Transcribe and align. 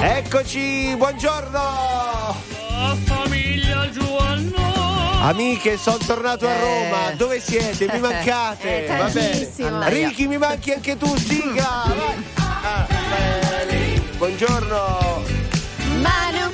Eccoci, 0.00 0.94
buongiorno! 0.96 1.58
La 2.70 2.96
famiglia 3.04 3.90
Giovanno. 3.90 4.56
Amiche, 5.22 5.76
sono 5.76 5.96
tornato 5.98 6.46
a 6.46 6.52
Eh. 6.52 6.60
Roma. 6.60 7.10
Dove 7.16 7.40
siete? 7.40 7.88
Mi 7.92 7.98
mancate. 8.00 8.86
Eh, 8.86 8.96
Va 8.96 9.04
bene. 9.08 9.88
Ricky, 9.90 10.26
mi 10.26 10.38
manchi 10.38 10.70
anche 10.72 10.96
tu, 10.96 11.14
sigla. 11.16 11.84
Vai. 11.86 12.24
Ah. 12.36 12.86
Buongiorno. 14.16 15.22
Ma 16.00 16.30
non 16.30 16.52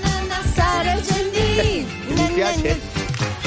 stare 0.51 1.01
gentili. 1.07 1.87
Mi 2.09 2.27
piace? 2.33 2.81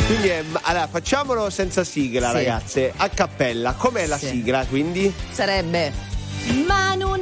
Quindi 0.05 0.27
è- 0.27 0.43
allora, 0.61 0.87
facciamolo 0.87 1.49
senza 1.49 1.83
sigla, 1.83 2.27
Sì. 2.29 2.33
ragazze. 2.35 2.93
A 2.95 3.09
cappella. 3.09 3.73
Com'è 3.73 4.05
la 4.05 4.17
Sì. 4.17 4.27
sigla, 4.27 4.63
quindi? 4.67 5.11
Sarebbe 5.31 6.05
Ma 6.65 6.93
non 6.95 7.19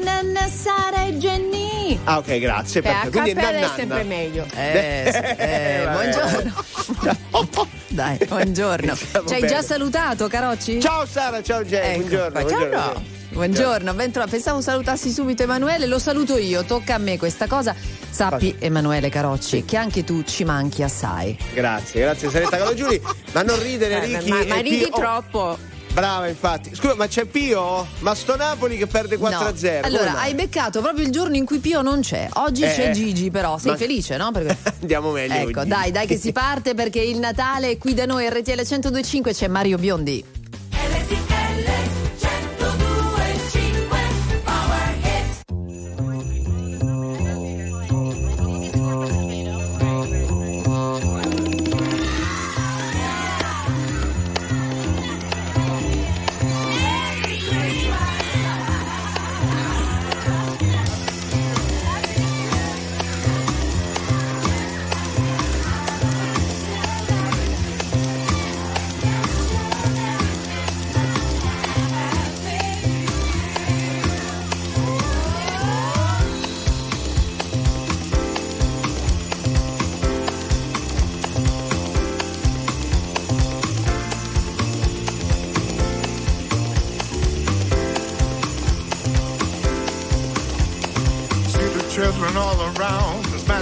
stare 0.52 1.18
gentili. 1.18 1.65
Ah, 2.06 2.18
ok, 2.20 2.38
grazie. 2.40 2.82
Beh, 2.82 2.90
perfetto. 2.90 3.20
Quindi 3.20 3.42
è 3.42 3.70
sempre 3.76 4.04
meglio. 4.04 4.46
eh, 4.56 5.10
sì, 5.12 5.42
eh, 5.42 5.82
vabbè. 5.86 6.10
buongiorno. 6.10 7.68
Dai, 7.90 8.18
buongiorno. 8.28 8.96
Ci 8.96 9.34
hai 9.34 9.48
già 9.48 9.62
salutato, 9.62 10.28
Carocci? 10.28 10.80
Ciao 10.82 11.06
Sara, 11.06 11.42
ciao 11.42 11.64
Jay, 11.64 11.96
Ecco, 11.96 12.02
buongiorno. 12.02 12.30
buongiorno. 12.40 12.78
Ciao, 12.78 13.02
Buongiorno, 13.36 13.94
bentrovato. 13.94 14.32
Pensavo 14.32 14.62
salutassi 14.62 15.12
subito 15.12 15.44
Emanuele, 15.44 15.88
lo 15.88 16.00
saluto 16.00 16.38
io, 16.38 16.64
tocca 16.64 16.96
a 16.96 16.98
me 16.98 17.18
questa 17.18 17.48
cosa. 17.48 17.76
Sappi, 18.10 18.56
Emanuele 18.60 19.10
Carocci, 19.10 19.66
che 19.66 19.76
anche 19.76 20.06
tu 20.06 20.24
ci 20.24 20.46
manchi 20.46 20.84
assai. 20.84 21.38
Grazie, 21.54 22.02
grazie 22.02 22.30
Saretta 22.30 22.56
Calogiuri. 22.58 23.02
Ma 23.34 23.42
non 23.42 23.62
ridere, 23.62 23.96
Eh, 24.02 24.06
Ricky. 24.06 24.30
ma, 24.30 24.46
ma 24.46 24.56
e 24.56 24.62
ridi 24.62 24.88
oh, 24.90 24.98
troppo. 24.98 25.58
Brava, 25.96 26.28
infatti. 26.28 26.76
Scusa, 26.76 26.94
ma 26.96 27.08
c'è 27.08 27.24
Pio? 27.24 27.88
Ma 28.00 28.14
sto 28.16 28.36
Napoli 28.36 28.76
che 28.76 28.86
perde 28.86 29.18
4-0. 29.18 29.80
No. 29.80 29.88
Allora, 29.88 30.20
hai 30.20 30.34
beccato 30.34 30.82
proprio 30.82 31.06
il 31.06 31.10
giorno 31.10 31.38
in 31.38 31.46
cui 31.46 31.60
Pio 31.60 31.82
non 31.82 32.02
c'è. 32.02 32.28
Oggi 32.34 32.64
Eh, 32.64 32.74
c'è 32.74 32.92
Gigi, 32.92 33.32
però. 33.32 33.58
Sei 33.58 33.72
ma- 33.72 33.78
felice, 33.78 34.18
no? 34.18 34.30
Perché... 34.34 34.58
Andiamo 34.82 35.12
meglio. 35.12 35.34
Ecco, 35.36 35.62
oggi. 35.62 35.70
dai, 35.70 35.92
dai 35.92 36.06
che 36.06 36.18
si 36.18 36.34
parte 36.34 36.74
perché 36.74 37.00
il 37.00 37.18
Natale 37.18 37.78
qui 37.78 37.94
da 37.94 38.06
noi 38.06 38.28
RTL 38.30 38.60
1025 38.68 39.32
c'è 39.32 39.48
Mario 39.48 39.78
Biondi. 39.78 40.24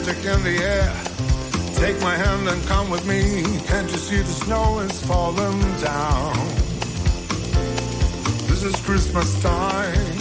Magic 0.05 0.25
in 0.25 0.43
the 0.43 0.57
air. 0.57 0.93
Take 1.75 2.01
my 2.01 2.15
hand 2.15 2.47
and 2.47 2.61
come 2.67 2.89
with 2.89 3.05
me. 3.07 3.43
Can't 3.67 3.89
you 3.89 3.97
see 3.97 4.17
the 4.17 4.35
snow 4.45 4.79
is 4.79 5.01
falling 5.05 5.61
down? 5.79 6.35
This 8.47 8.63
is 8.63 8.75
Christmas 8.81 9.41
time. 9.41 10.17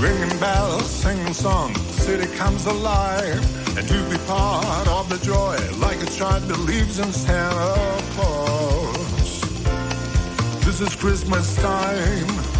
Ringing 0.00 0.38
bells, 0.38 0.90
singing 0.90 1.34
songs, 1.34 1.78
city 2.02 2.26
comes 2.36 2.64
alive. 2.66 3.76
And 3.76 3.86
to 3.86 4.10
be 4.10 4.16
part 4.26 4.88
of 4.88 5.08
the 5.08 5.18
joy, 5.24 5.56
like 5.78 6.00
a 6.02 6.10
child 6.10 6.48
believes 6.48 6.98
in 6.98 7.12
Santa 7.12 8.02
Claus. 8.14 9.40
This 10.64 10.80
is 10.80 10.94
Christmas 10.96 11.54
time. 11.56 12.59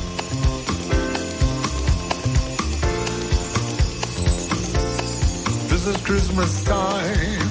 This 5.83 5.97
is 5.97 6.05
Christmas 6.05 6.63
time. 6.65 7.49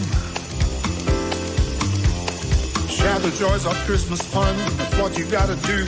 Share 2.88 3.18
the 3.18 3.32
joys 3.40 3.66
of 3.66 3.74
Christmas 3.88 4.22
fun. 4.22 4.56
That's 4.78 4.96
what 5.00 5.18
you 5.18 5.26
gotta 5.26 5.56
do. 5.66 5.88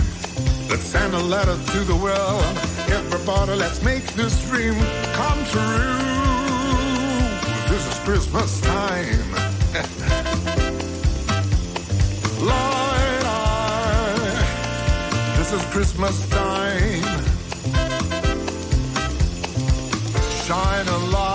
Let's 0.68 0.82
send 0.82 1.14
a 1.14 1.20
letter 1.20 1.54
to 1.54 1.80
the 1.82 1.96
world. 1.96 2.44
Everybody, 2.90 3.58
let's 3.58 3.84
make 3.84 4.04
this 4.16 4.44
dream 4.50 4.74
come 5.14 5.46
true. 5.54 6.00
This 7.70 7.86
is 7.92 8.00
Christmas 8.00 8.60
time. 8.62 9.32
Light 12.42 13.24
eye. 13.24 15.36
This 15.38 15.54
is 15.54 15.64
Christmas 15.66 16.28
time. 16.30 17.04
Shine 20.48 20.88
a 20.88 20.98
light 21.12 21.31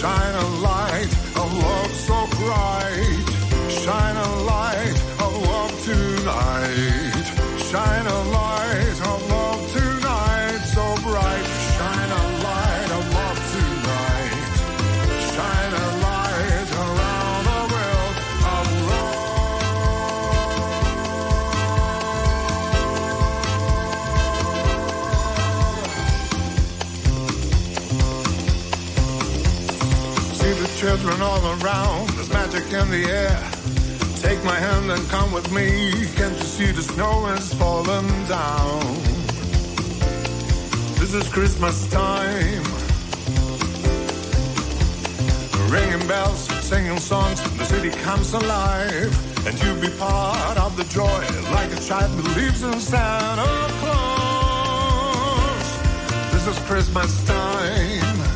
Shine 0.00 0.34
a 0.34 0.48
light 0.62 1.12
of 1.36 1.48
love 1.58 1.94
so 1.94 2.26
bright. 2.38 3.24
Shine 3.68 4.16
a 4.16 4.30
light 4.44 4.96
of 5.24 5.32
love 5.46 5.84
tonight. 5.84 7.26
Shine 7.58 8.06
a 8.06 8.22
light 8.30 8.39
children 30.80 31.20
all 31.20 31.44
around, 31.60 32.08
there's 32.16 32.30
magic 32.32 32.64
in 32.72 32.90
the 32.90 33.04
air. 33.04 33.38
Take 34.16 34.42
my 34.44 34.54
hand 34.54 34.90
and 34.90 35.06
come 35.10 35.30
with 35.30 35.52
me. 35.52 35.92
Can't 36.16 36.34
you 36.34 36.42
see 36.42 36.72
the 36.72 36.80
snow 36.80 37.26
is 37.34 37.52
falling 37.52 38.08
down? 38.24 38.80
This 40.98 41.12
is 41.12 41.28
Christmas 41.28 41.86
time. 41.90 42.64
Ringing 45.68 46.08
bells, 46.08 46.48
singing 46.64 46.98
songs, 46.98 47.42
the 47.58 47.64
city 47.66 47.90
comes 47.90 48.32
alive. 48.32 49.12
And 49.46 49.62
you 49.62 49.74
be 49.86 49.94
part 49.98 50.56
of 50.56 50.78
the 50.78 50.84
joy, 50.84 51.20
like 51.52 51.70
a 51.76 51.80
child 51.82 52.16
believes 52.22 52.62
in 52.62 52.80
Santa 52.80 53.68
Claus. 53.80 55.66
This 56.32 56.46
is 56.46 56.58
Christmas 56.60 57.22
time. 57.26 58.29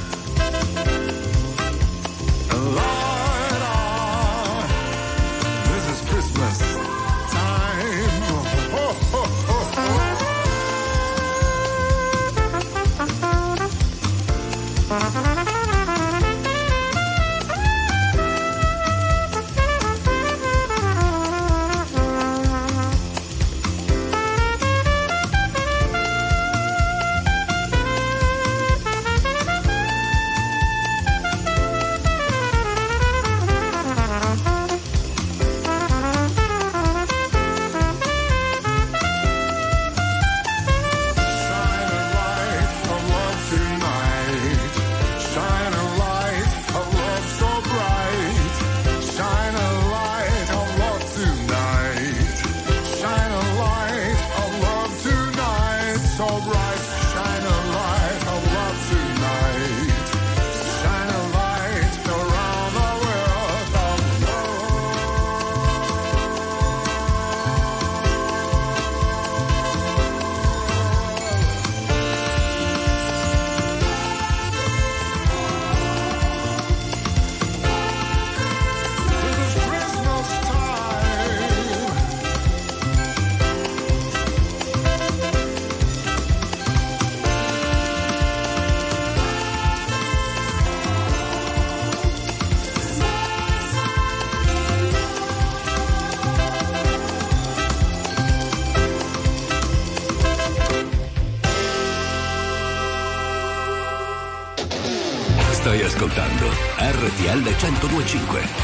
RTL 107.24 107.40
1025. 107.42 108.63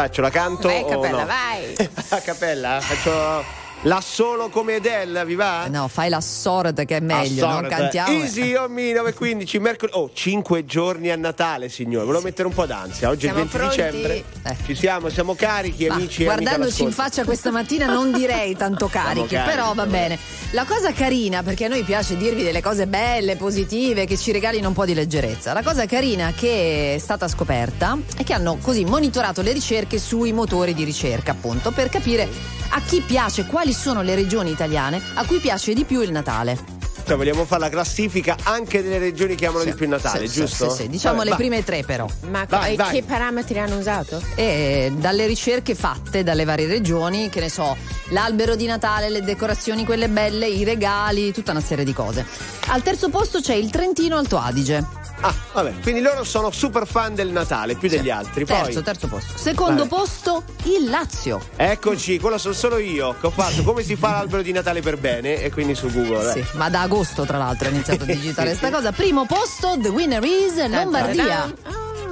Faccio? 0.00 0.22
La 0.22 0.30
canto? 0.30 0.68
Vai, 0.68 0.82
o 0.82 0.86
Capella, 0.86 1.20
no? 1.20 1.26
vai. 1.26 1.76
A 2.10 2.20
cappella? 2.20 2.80
Faccio 2.80 3.44
la 3.84 4.02
solo 4.02 4.50
come 4.50 4.74
Adele, 4.74 5.24
vi 5.24 5.34
va? 5.34 5.66
No, 5.68 5.88
fai 5.88 6.10
la 6.10 6.20
sorda 6.20 6.84
che 6.84 6.98
è 6.98 7.00
meglio, 7.00 7.46
non 7.48 7.66
cantiamo. 7.66 8.10
Easy 8.12 8.54
on 8.54 8.72
me 8.72 8.92
915 8.92 9.58
mercoledì. 9.58 9.96
Oh, 9.98 10.10
5 10.12 10.64
giorni 10.66 11.10
a 11.10 11.16
Natale, 11.16 11.70
signore. 11.70 12.04
Volevo 12.04 12.22
mettere 12.22 12.46
un 12.46 12.52
po' 12.52 12.66
d'ansia. 12.66 13.08
Oggi 13.08 13.26
è 13.26 13.30
il 13.30 13.34
Siamo 13.34 13.50
20 13.50 13.56
pronti? 13.56 13.76
dicembre. 13.76 14.24
Eh. 14.44 14.56
Ci 14.66 14.74
siamo, 14.74 15.08
siamo 15.08 15.34
carichi, 15.34 15.86
Ma 15.86 15.94
amici 15.94 16.22
e 16.22 16.24
guardandoci 16.26 16.82
in 16.82 16.92
faccia 16.92 17.24
questa 17.24 17.50
mattina 17.50 17.86
non 17.86 18.12
direi 18.12 18.54
tanto 18.54 18.86
carichi, 18.88 19.28
carichi, 19.34 19.56
però 19.56 19.72
va 19.72 19.86
bene. 19.86 20.18
La 20.50 20.64
cosa 20.64 20.92
carina, 20.92 21.42
perché 21.42 21.64
a 21.64 21.68
noi 21.68 21.82
piace 21.82 22.16
dirvi 22.16 22.42
delle 22.42 22.60
cose 22.60 22.86
belle, 22.86 23.36
positive, 23.36 24.04
che 24.04 24.18
ci 24.18 24.30
regalino 24.30 24.68
un 24.68 24.74
po' 24.74 24.84
di 24.84 24.92
leggerezza. 24.94 25.54
La 25.54 25.62
cosa 25.62 25.86
carina 25.86 26.32
che 26.36 26.96
è 26.96 26.98
stata 26.98 27.28
scoperta 27.28 27.96
è 28.16 28.24
che 28.24 28.34
hanno 28.34 28.58
così 28.60 28.84
monitorato 28.84 29.40
le 29.40 29.52
ricerche 29.52 29.98
sui 29.98 30.32
motori 30.32 30.74
di 30.74 30.84
ricerca, 30.84 31.30
appunto, 31.30 31.70
per 31.70 31.88
capire 31.88 32.58
a 32.72 32.80
chi 32.82 33.00
piace, 33.00 33.46
quali 33.46 33.69
sono 33.72 34.02
le 34.02 34.14
regioni 34.14 34.50
italiane 34.50 35.00
a 35.14 35.24
cui 35.24 35.38
piace 35.38 35.72
di 35.74 35.84
più 35.84 36.00
il 36.02 36.10
Natale. 36.12 36.78
Cioè, 37.06 37.16
vogliamo 37.16 37.44
fare 37.44 37.62
la 37.62 37.68
classifica 37.70 38.36
anche 38.44 38.82
delle 38.84 38.98
regioni 38.98 39.34
che 39.34 39.46
amano 39.46 39.64
Sì, 39.64 39.70
di 39.70 39.74
più 39.74 39.84
il 39.86 39.90
Natale, 39.90 40.28
sì, 40.28 40.40
giusto? 40.40 40.70
Sì, 40.70 40.82
sì, 40.82 40.88
diciamo 40.88 41.16
Vabbè, 41.16 41.24
le 41.24 41.30
va. 41.30 41.36
prime 41.36 41.64
tre 41.64 41.82
però. 41.82 42.06
Ma 42.28 42.44
Vai, 42.48 42.74
e 42.74 42.76
vai. 42.76 42.92
che 42.92 43.02
parametri 43.02 43.58
hanno 43.58 43.78
usato? 43.78 44.22
E 44.36 44.92
dalle 44.96 45.26
ricerche 45.26 45.74
fatte 45.74 46.22
dalle 46.22 46.44
varie 46.44 46.68
regioni, 46.68 47.28
che 47.28 47.40
ne 47.40 47.48
so, 47.48 47.76
l'albero 48.10 48.54
di 48.54 48.66
Natale, 48.66 49.08
le 49.10 49.22
decorazioni 49.22 49.84
quelle 49.84 50.08
belle, 50.08 50.46
i 50.46 50.62
regali, 50.62 51.32
tutta 51.32 51.50
una 51.50 51.62
serie 51.62 51.84
di 51.84 51.92
cose. 51.92 52.24
Al 52.68 52.82
terzo 52.82 53.08
posto 53.08 53.40
c'è 53.40 53.54
il 53.54 53.70
Trentino 53.70 54.16
Alto 54.16 54.38
Adige. 54.38 54.84
Ah, 55.22 55.34
vabbè, 55.52 55.80
quindi 55.82 56.00
loro 56.00 56.24
sono 56.24 56.50
super 56.50 56.86
fan 56.86 57.14
del 57.14 57.28
Natale, 57.30 57.74
più 57.74 57.88
degli 57.90 58.08
altri. 58.08 58.44
Poi, 58.46 58.62
Terzo, 58.62 58.82
terzo 58.82 59.06
posto. 59.08 59.36
Secondo 59.36 59.86
Vabbè. 59.86 59.88
posto 59.88 60.44
il 60.64 60.88
Lazio. 60.88 61.40
eccoci, 61.56 62.18
quello 62.18 62.38
sono 62.38 62.54
solo 62.54 62.78
io 62.78 63.14
che 63.20 63.26
ho 63.26 63.30
fatto 63.30 63.62
come 63.62 63.82
si 63.82 63.96
fa 63.96 64.12
l'albero 64.12 64.40
di 64.42 64.52
Natale 64.52 64.80
per 64.80 64.96
bene 64.96 65.42
e 65.42 65.50
quindi 65.50 65.74
su 65.74 65.90
Google. 65.92 66.30
eh. 66.34 66.42
Sì, 66.44 66.56
ma 66.56 66.70
da 66.70 66.82
agosto 66.82 67.24
tra 67.26 67.36
l'altro 67.36 67.68
ho 67.68 67.70
iniziato 67.70 68.04
a 68.04 68.06
digitare 68.12 68.54
sta 68.54 68.70
cosa. 68.70 68.92
Primo 68.92 69.26
posto, 69.26 69.76
The 69.78 69.88
Winner 69.88 70.24
is 70.24 70.66
Lombardia. 70.66 71.52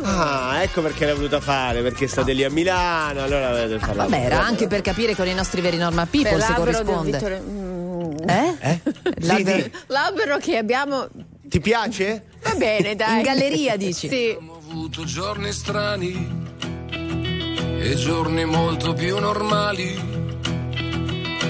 Ah, 0.02 0.62
ecco 0.62 0.80
perché 0.82 1.06
l'hai 1.06 1.14
voluta 1.14 1.40
fare, 1.40 1.80
perché 1.82 2.06
state 2.06 2.32
lì 2.32 2.44
a 2.44 2.50
Milano, 2.50 3.22
allora 3.22 3.48
dovete 3.50 3.78
farla. 3.78 4.04
Vabbè, 4.04 4.24
era 4.24 4.44
anche 4.44 4.66
per 4.66 4.80
capire 4.80 5.14
con 5.16 5.26
i 5.26 5.34
nostri 5.34 5.60
veri 5.60 5.76
normal 5.76 6.06
people 6.08 6.30
Per 6.36 6.42
se 6.42 6.52
corrisponde. 6.54 7.10
Vittore- 7.12 7.40
mm, 7.40 8.12
Eh? 8.28 8.56
Eh? 8.60 8.80
Sì, 9.18 9.26
L'albero- 9.26 9.56
di- 9.62 9.72
L'albero 9.86 10.36
che 10.38 10.56
abbiamo. 10.56 11.08
ti 11.42 11.60
piace? 11.60 12.24
Va 12.42 12.54
bene, 12.56 12.94
dai. 12.94 13.16
In 13.18 13.22
galleria 13.22 13.76
dici? 13.76 14.08
Sì. 14.08 14.36
Abbiamo 14.36 14.56
avuto 14.56 15.04
giorni 15.04 15.52
strani 15.52 16.46
e 17.80 17.94
giorni 17.96 18.44
molto 18.44 18.92
più 18.92 19.18
normali. 19.18 20.06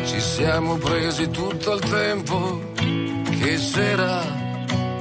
Ci 0.07 0.21
siamo 0.21 0.77
presi 0.77 1.29
tutto 1.31 1.75
il 1.75 1.81
tempo 1.81 2.73
che 2.75 3.57
c'era 3.57 4.23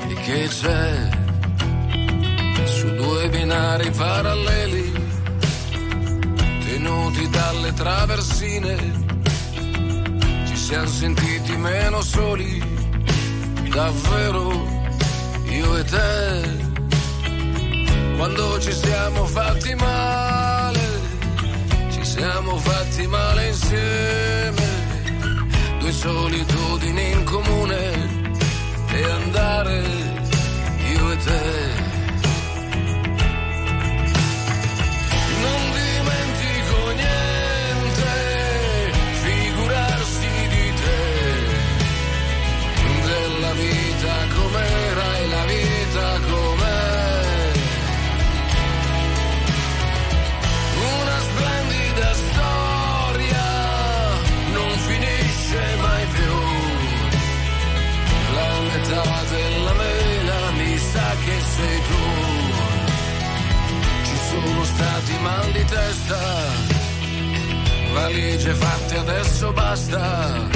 e 0.07 0.13
che 0.25 0.47
c'è 0.47 1.09
su 2.65 2.93
due 2.95 3.29
binari 3.29 3.89
paralleli 3.91 4.91
tenuti 6.65 7.29
dalle 7.29 7.73
traversine. 7.73 8.75
Ci 10.45 10.55
siamo 10.55 10.87
sentiti 10.87 11.55
meno 11.55 12.01
soli, 12.01 12.61
davvero 13.69 14.76
io 15.51 15.77
e 15.77 15.83
te. 15.83 16.65
Quando 18.17 18.59
ci 18.59 18.71
siamo 18.71 19.25
fatti 19.25 19.75
male, 19.75 20.79
ci 21.91 22.03
siamo 22.03 22.57
fatti 22.57 23.07
male 23.07 23.47
insieme. 23.47 24.65
Due 25.79 25.91
solitudini 25.91 27.06
basta, 69.87 70.47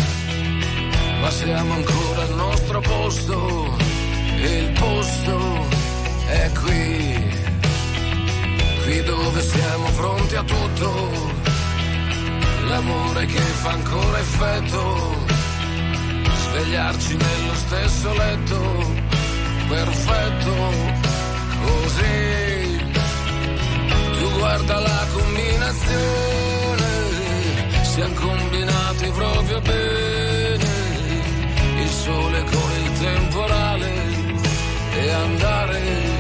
ma 1.22 1.30
siamo 1.32 1.74
ancora 1.74 2.22
al 2.24 2.36
nostro 2.36 2.82
posto 2.82 3.78
e 4.38 4.58
il 4.58 4.72
posto 4.72 5.68
è 6.28 6.52
qui, 6.64 7.36
qui 8.84 9.04
dove 9.04 9.42
siamo 9.42 9.90
pronti 9.96 10.36
a 10.36 10.44
tutto, 10.44 11.10
l'amore 12.68 13.26
che 13.26 13.40
fa 13.40 13.72
ancora 13.72 14.20
effetto, 14.20 15.16
svegliarci 16.50 17.16
nello 17.16 17.56
stesso 17.56 18.14
letto, 18.14 18.94
perfetto, 19.68 20.54
così. 21.64 22.80
Tu 24.20 24.38
guarda 24.38 24.80
la 24.80 25.06
combinazione, 25.14 26.41
siamo 27.92 28.14
combinati 28.14 29.10
proprio 29.10 29.60
bene, 29.60 30.66
il 31.82 31.90
sole 31.90 32.44
con 32.44 32.72
il 32.84 33.00
temporale 33.00 33.92
e 34.94 35.10
andare 35.12 36.11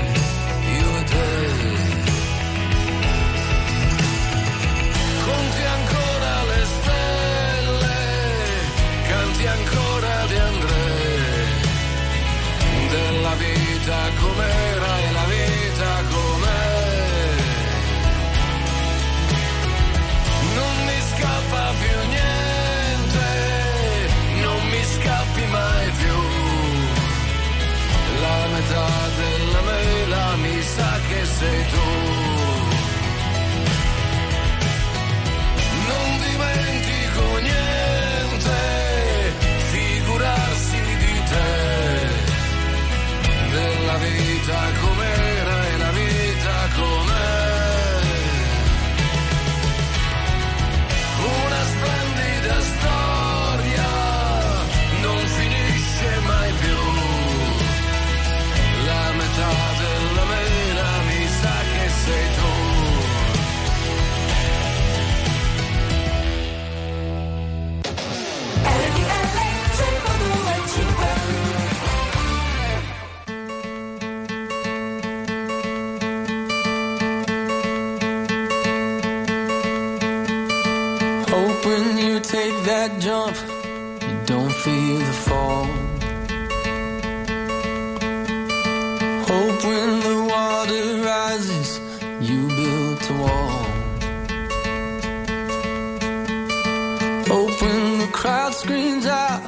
crowd 98.22 98.54
screams 98.54 99.08
out, 99.08 99.42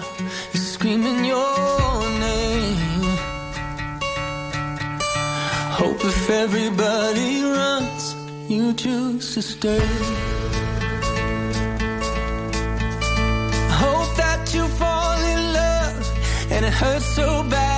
you're 0.51 0.63
screaming 0.73 1.23
your 1.23 2.09
name. 2.27 3.03
Hope 5.79 6.03
if 6.03 6.29
everybody 6.31 7.43
runs, 7.43 8.15
you 8.49 8.73
choose 8.73 9.35
to 9.35 9.43
stay. 9.43 9.87
Hope 13.83 14.11
that 14.23 14.41
you 14.55 14.67
fall 14.79 15.19
in 15.33 15.53
love 15.53 16.51
and 16.51 16.65
it 16.65 16.73
hurts 16.73 17.05
so 17.05 17.43
bad. 17.43 17.72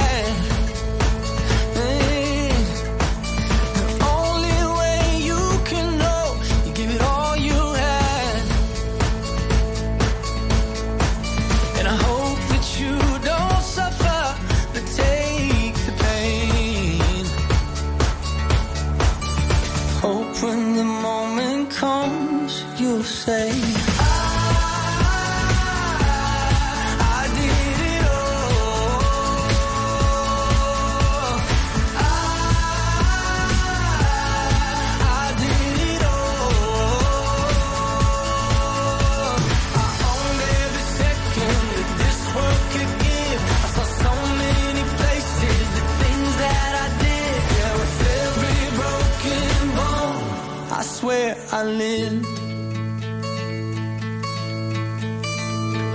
Swear 51.06 51.38
I 51.52 51.64
lived. 51.64 52.26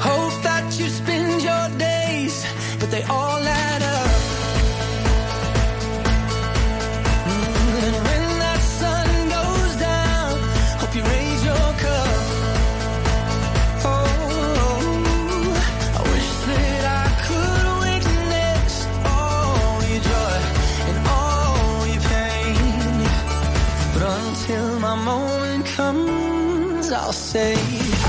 Hope 0.07 0.43
that 0.45 0.79
you 0.79 0.89
spend 0.89 1.43
your 1.43 1.79
days, 1.79 2.47
but 2.79 2.93
they 2.93 3.03
all 3.03 3.43
add 3.43 3.83
up. 3.83 3.90
my 24.97 25.05
moment 25.05 25.67
comes, 25.67 26.91
I'll 26.91 27.13
say. 27.13 28.00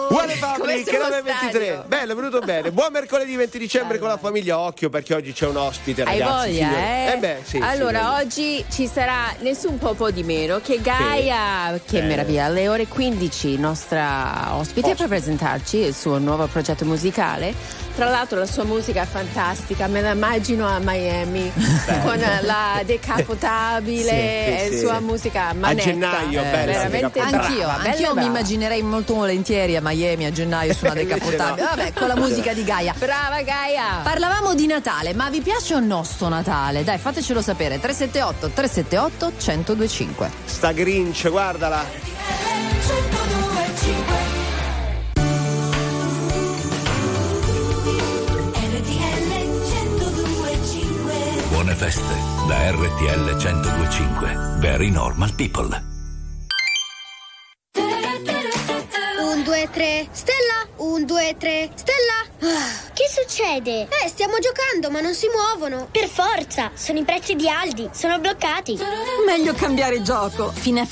Buone 0.10 0.36
Public 0.40 0.88
siamo 0.88 1.04
923. 1.06 1.50
stadio. 1.50 1.84
Bello, 1.88 2.12
è 2.12 2.16
venuto 2.16 2.40
bene. 2.40 2.72
Buon 2.72 2.92
mercoledì 2.92 3.36
20 3.36 3.58
dicembre 3.60 4.00
con 4.00 4.08
la 4.08 4.18
famiglia. 4.18 4.58
Occhio 4.60 4.90
perché 4.90 5.14
oggi 5.14 5.34
c'è 5.34 5.48
un 5.48 5.58
ospite, 5.58 6.04
Hai 6.04 6.20
ragazzi. 6.20 6.50
voglia, 6.52 6.68
signori. 6.68 6.82
eh? 6.84 7.12
Eh 7.14 7.18
beh, 7.18 7.38
sì. 7.44 7.58
allora, 7.62 8.00
sì, 8.00 8.24
oggi 8.26 8.66
ci 8.70 8.88
sarà 8.88 9.34
nessun 9.40 9.78
poco 9.78 10.10
di 10.12 10.24
meno 10.24 10.60
che 10.62 10.80
Gaia, 10.82 11.80
che 11.86 12.00
Eh. 12.00 12.02
meraviglia, 12.04 12.46
alle 12.46 12.68
ore 12.68 12.88
15, 12.88 13.58
nostra 13.58 14.56
ospite 14.56 14.96
per 14.96 15.08
presentarci 15.08 15.78
il 15.78 15.94
suo 15.94 16.18
nuovo 16.18 16.48
progetto 16.48 16.86
musicale. 16.86 17.54
Tra 17.98 18.10
l'altro 18.10 18.38
la 18.38 18.46
sua 18.46 18.64
musica 18.64 19.02
è 19.02 19.06
fantastica, 19.08 19.88
me 19.88 20.02
la 20.02 20.12
immagino 20.12 20.68
a 20.68 20.78
Miami 20.80 21.52
con 22.06 22.24
la 22.42 22.80
decapotabile 22.86 24.04
Sì, 24.04 24.08
e 24.12 24.68
sì, 24.72 24.78
sua 24.82 24.98
sì. 25.00 25.04
musica 25.04 25.48
A 25.48 25.54
manetta. 25.54 25.82
gennaio, 25.90 26.42
bella, 26.44 26.64
veramente 26.64 27.10
decapotabile. 27.20 27.56
brava, 27.58 27.74
Anch'io, 27.74 27.90
anch'io 27.90 28.16
mi 28.16 28.26
immaginerei 28.26 28.84
molto 28.84 29.16
volentieri 29.16 29.76
a 29.78 29.82
Miami 29.82 30.26
a 30.26 30.32
gennaio 30.32 30.74
su 30.76 30.86
una 30.86 30.94
decapotabile. 30.94 31.62
no. 31.64 31.76
Vabbè, 31.76 31.94
con 31.94 32.08
la 32.08 32.16
musica 32.16 32.54
di 32.54 32.64
Gaia. 32.64 32.94
Brava 32.96 33.42
Gaia! 33.42 33.84
Parlavamo 34.04 34.54
di 34.54 34.68
Natale, 34.68 35.16
ma 35.16 35.32
vi 35.32 35.42
piace 35.42 35.74
o 35.74 35.80
no 35.80 36.04
sto 36.04 36.30
Natale? 36.30 36.84
Dai, 36.84 37.00
fatecelo 37.00 37.42
sapere. 37.42 37.80
378 37.80 38.50
378 38.54 39.32
1025. 39.44 40.32
Sta 40.46 40.72
Grinch, 40.72 41.28
guardala. 41.32 41.84
Buone 51.68 51.82
feste 51.82 52.16
da 52.48 52.72
RTL 52.72 53.36
1025. 53.36 54.56
Very 54.60 54.90
normal 54.90 55.36
people. 55.36 55.84
Un, 59.20 59.44
due, 59.44 59.68
tre, 59.70 60.08
Stella! 60.12 60.66
Un, 60.78 61.06
due, 61.06 61.36
tre, 61.38 61.70
Stella! 61.76 62.24
Ah, 62.40 62.92
Che 62.94 63.04
succede? 63.10 63.90
Eh, 64.02 64.08
stiamo 64.08 64.36
giocando, 64.40 64.90
ma 64.90 65.02
non 65.02 65.14
si 65.14 65.28
muovono. 65.28 65.90
Per 65.92 66.08
forza, 66.08 66.72
sono 66.74 67.00
i 67.00 67.04
prezzi 67.04 67.36
di 67.36 67.50
Aldi, 67.50 67.90
sono 67.92 68.18
bloccati. 68.20 68.80
Meglio 69.26 69.54
cambiare 69.54 70.02
gioco. 70.02 70.50
Fino 70.52 70.80
a 70.80 70.86